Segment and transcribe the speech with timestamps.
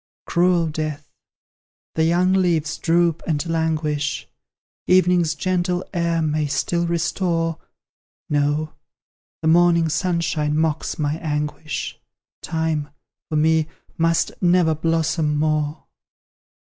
[0.25, 1.13] Cruel Death!
[1.93, 4.27] The young leaves droop and languish;
[4.87, 7.59] Evening's gentle air may still restore
[8.27, 8.73] No!
[9.43, 11.99] the morning sunshine mocks my anguish
[12.41, 12.89] Time,
[13.29, 15.83] for me, must never blossom more!